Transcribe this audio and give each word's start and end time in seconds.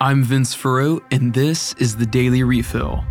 I'm 0.00 0.22
Vince 0.22 0.54
Furrow, 0.54 1.02
and 1.10 1.34
this 1.34 1.72
is 1.74 1.96
the 1.96 2.06
Daily 2.06 2.44
Refill. 2.44 3.04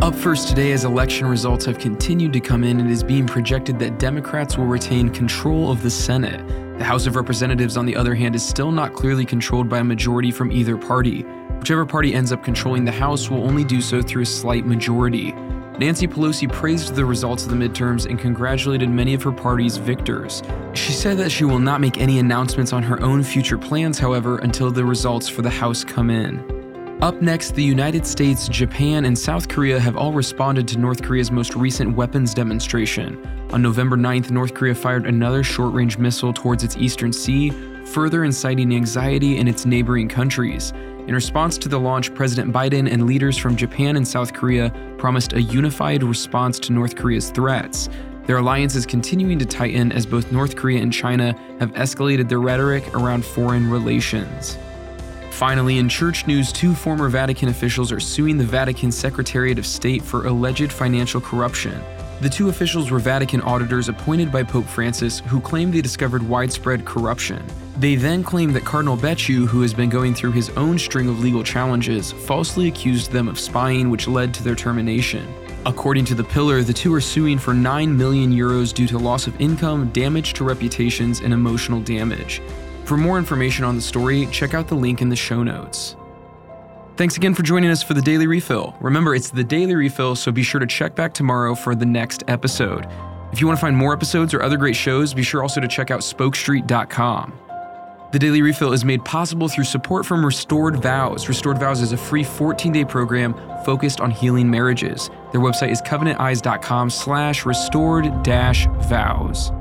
Up 0.00 0.14
first 0.14 0.46
today, 0.46 0.70
as 0.70 0.84
election 0.84 1.26
results 1.26 1.64
have 1.64 1.78
continued 1.78 2.32
to 2.34 2.38
come 2.38 2.62
in, 2.62 2.78
it 2.78 2.88
is 2.88 3.02
being 3.02 3.26
projected 3.26 3.80
that 3.80 3.98
Democrats 3.98 4.56
will 4.56 4.66
retain 4.66 5.08
control 5.08 5.72
of 5.72 5.82
the 5.82 5.90
Senate. 5.90 6.46
The 6.78 6.84
House 6.84 7.08
of 7.08 7.16
Representatives, 7.16 7.76
on 7.76 7.86
the 7.86 7.96
other 7.96 8.14
hand, 8.14 8.36
is 8.36 8.46
still 8.46 8.70
not 8.70 8.92
clearly 8.92 9.24
controlled 9.24 9.68
by 9.68 9.78
a 9.78 9.84
majority 9.84 10.30
from 10.30 10.52
either 10.52 10.76
party. 10.76 11.22
Whichever 11.58 11.86
party 11.86 12.14
ends 12.14 12.30
up 12.30 12.44
controlling 12.44 12.84
the 12.84 12.92
House 12.92 13.28
will 13.28 13.42
only 13.42 13.64
do 13.64 13.80
so 13.80 14.00
through 14.00 14.22
a 14.22 14.26
slight 14.26 14.64
majority. 14.64 15.34
Nancy 15.78 16.06
Pelosi 16.06 16.50
praised 16.50 16.94
the 16.94 17.04
results 17.04 17.44
of 17.44 17.50
the 17.50 17.56
midterms 17.56 18.06
and 18.08 18.18
congratulated 18.18 18.88
many 18.88 19.12
of 19.12 19.22
her 19.22 19.32
party's 19.32 19.76
victors. 19.76 20.42
She 20.72 20.92
said 20.92 21.18
that 21.18 21.30
she 21.30 21.44
will 21.44 21.58
not 21.58 21.82
make 21.82 21.98
any 21.98 22.18
announcements 22.18 22.72
on 22.72 22.82
her 22.82 22.98
own 23.02 23.22
future 23.22 23.58
plans, 23.58 23.98
however, 23.98 24.38
until 24.38 24.70
the 24.70 24.84
results 24.84 25.28
for 25.28 25.42
the 25.42 25.50
House 25.50 25.84
come 25.84 26.08
in. 26.08 26.40
Up 27.02 27.20
next, 27.20 27.54
the 27.54 27.62
United 27.62 28.06
States, 28.06 28.48
Japan, 28.48 29.04
and 29.04 29.18
South 29.18 29.48
Korea 29.48 29.78
have 29.78 29.98
all 29.98 30.14
responded 30.14 30.66
to 30.68 30.78
North 30.78 31.02
Korea's 31.02 31.30
most 31.30 31.54
recent 31.54 31.94
weapons 31.94 32.32
demonstration. 32.32 33.22
On 33.52 33.60
November 33.60 33.98
9th, 33.98 34.30
North 34.30 34.54
Korea 34.54 34.74
fired 34.74 35.04
another 35.04 35.44
short 35.44 35.74
range 35.74 35.98
missile 35.98 36.32
towards 36.32 36.64
its 36.64 36.78
eastern 36.78 37.12
sea, 37.12 37.50
further 37.84 38.24
inciting 38.24 38.74
anxiety 38.74 39.36
in 39.36 39.46
its 39.46 39.66
neighboring 39.66 40.08
countries. 40.08 40.72
In 41.06 41.14
response 41.14 41.56
to 41.58 41.68
the 41.68 41.78
launch, 41.78 42.12
President 42.14 42.52
Biden 42.52 42.90
and 42.90 43.06
leaders 43.06 43.38
from 43.38 43.54
Japan 43.54 43.94
and 43.94 44.06
South 44.06 44.32
Korea 44.32 44.72
promised 44.98 45.34
a 45.34 45.40
unified 45.40 46.02
response 46.02 46.58
to 46.58 46.72
North 46.72 46.96
Korea's 46.96 47.30
threats. 47.30 47.88
Their 48.26 48.38
alliance 48.38 48.74
is 48.74 48.86
continuing 48.86 49.38
to 49.38 49.46
tighten 49.46 49.92
as 49.92 50.04
both 50.04 50.32
North 50.32 50.56
Korea 50.56 50.82
and 50.82 50.92
China 50.92 51.32
have 51.60 51.72
escalated 51.74 52.28
their 52.28 52.40
rhetoric 52.40 52.92
around 52.92 53.24
foreign 53.24 53.70
relations. 53.70 54.58
Finally, 55.30 55.78
in 55.78 55.88
church 55.88 56.26
news, 56.26 56.50
two 56.50 56.74
former 56.74 57.08
Vatican 57.08 57.50
officials 57.50 57.92
are 57.92 58.00
suing 58.00 58.36
the 58.36 58.44
Vatican 58.44 58.90
Secretariat 58.90 59.60
of 59.60 59.66
State 59.66 60.02
for 60.02 60.26
alleged 60.26 60.72
financial 60.72 61.20
corruption. 61.20 61.80
The 62.18 62.30
two 62.30 62.48
officials 62.48 62.90
were 62.90 62.98
Vatican 62.98 63.42
auditors 63.42 63.90
appointed 63.90 64.32
by 64.32 64.42
Pope 64.42 64.64
Francis 64.64 65.20
who 65.20 65.38
claimed 65.38 65.74
they 65.74 65.82
discovered 65.82 66.26
widespread 66.26 66.86
corruption. 66.86 67.44
They 67.78 67.94
then 67.94 68.24
claimed 68.24 68.56
that 68.56 68.64
Cardinal 68.64 68.96
Becciu, 68.96 69.46
who 69.46 69.60
has 69.60 69.74
been 69.74 69.90
going 69.90 70.14
through 70.14 70.32
his 70.32 70.48
own 70.56 70.78
string 70.78 71.10
of 71.10 71.20
legal 71.20 71.44
challenges, 71.44 72.12
falsely 72.12 72.68
accused 72.68 73.12
them 73.12 73.28
of 73.28 73.38
spying, 73.38 73.90
which 73.90 74.08
led 74.08 74.32
to 74.32 74.42
their 74.42 74.54
termination. 74.54 75.30
According 75.66 76.06
to 76.06 76.14
the 76.14 76.24
Pillar, 76.24 76.62
the 76.62 76.72
two 76.72 76.94
are 76.94 77.02
suing 77.02 77.38
for 77.38 77.52
9 77.52 77.94
million 77.94 78.32
euros 78.32 78.72
due 78.72 78.86
to 78.86 78.98
loss 78.98 79.26
of 79.26 79.38
income, 79.38 79.90
damage 79.90 80.32
to 80.34 80.44
reputations, 80.44 81.20
and 81.20 81.34
emotional 81.34 81.80
damage. 81.80 82.40
For 82.84 82.96
more 82.96 83.18
information 83.18 83.64
on 83.64 83.76
the 83.76 83.82
story, 83.82 84.26
check 84.32 84.54
out 84.54 84.68
the 84.68 84.74
link 84.74 85.02
in 85.02 85.10
the 85.10 85.16
show 85.16 85.42
notes. 85.42 85.96
Thanks 86.96 87.16
again 87.18 87.34
for 87.34 87.42
joining 87.42 87.68
us 87.68 87.82
for 87.82 87.92
the 87.92 88.00
Daily 88.00 88.26
Refill. 88.26 88.74
Remember, 88.80 89.14
it's 89.14 89.28
the 89.28 89.44
Daily 89.44 89.74
Refill, 89.74 90.16
so 90.16 90.32
be 90.32 90.42
sure 90.42 90.60
to 90.60 90.66
check 90.66 90.94
back 90.94 91.12
tomorrow 91.12 91.54
for 91.54 91.74
the 91.74 91.84
next 91.84 92.24
episode. 92.26 92.86
If 93.32 93.40
you 93.40 93.46
want 93.46 93.58
to 93.58 93.60
find 93.60 93.76
more 93.76 93.92
episodes 93.92 94.32
or 94.32 94.42
other 94.42 94.56
great 94.56 94.76
shows, 94.76 95.12
be 95.12 95.22
sure 95.22 95.42
also 95.42 95.60
to 95.60 95.68
check 95.68 95.90
out 95.90 96.00
spokestreet.com. 96.00 97.38
The 98.12 98.18
Daily 98.18 98.40
Refill 98.40 98.72
is 98.72 98.82
made 98.82 99.04
possible 99.04 99.46
through 99.46 99.64
support 99.64 100.06
from 100.06 100.24
Restored 100.24 100.76
Vows. 100.76 101.28
Restored 101.28 101.58
Vows 101.58 101.82
is 101.82 101.92
a 101.92 101.98
free 101.98 102.24
14-day 102.24 102.86
program 102.86 103.34
focused 103.66 104.00
on 104.00 104.10
healing 104.10 104.50
marriages. 104.50 105.10
Their 105.32 105.42
website 105.42 105.72
is 105.72 105.82
covenanteyes.com 105.82 106.88
slash 106.88 107.44
restored-vows. 107.44 109.52